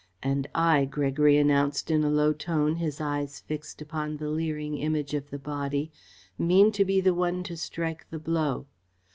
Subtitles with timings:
[0.23, 5.13] "And I," Gregory announced, in a low tone, his eyes fixed upon the leering Image
[5.13, 5.91] of the Body,
[6.39, 8.65] "mean to be the one to strike the blow.